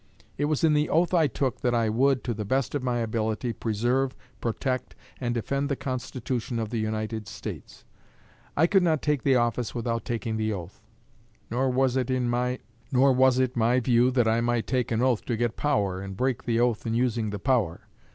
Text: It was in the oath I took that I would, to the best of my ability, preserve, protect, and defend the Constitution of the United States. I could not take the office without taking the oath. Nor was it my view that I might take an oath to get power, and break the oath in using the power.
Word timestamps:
It 0.35 0.45
was 0.45 0.63
in 0.63 0.73
the 0.73 0.89
oath 0.89 1.13
I 1.13 1.27
took 1.27 1.61
that 1.61 1.75
I 1.75 1.87
would, 1.87 2.23
to 2.23 2.33
the 2.33 2.43
best 2.43 2.73
of 2.73 2.81
my 2.81 2.97
ability, 3.01 3.53
preserve, 3.53 4.15
protect, 4.39 4.95
and 5.19 5.35
defend 5.35 5.69
the 5.69 5.75
Constitution 5.75 6.57
of 6.57 6.71
the 6.71 6.79
United 6.79 7.27
States. 7.27 7.85
I 8.57 8.65
could 8.65 8.81
not 8.81 9.03
take 9.03 9.21
the 9.21 9.35
office 9.35 9.75
without 9.75 10.03
taking 10.03 10.37
the 10.37 10.53
oath. 10.53 10.81
Nor 11.51 11.69
was 11.69 11.95
it 11.97 12.09
my 12.19 13.79
view 13.79 14.09
that 14.09 14.27
I 14.27 14.41
might 14.41 14.65
take 14.65 14.91
an 14.91 15.03
oath 15.03 15.23
to 15.25 15.37
get 15.37 15.55
power, 15.55 16.01
and 16.01 16.17
break 16.17 16.45
the 16.45 16.59
oath 16.59 16.87
in 16.87 16.95
using 16.95 17.29
the 17.29 17.37
power. 17.37 17.81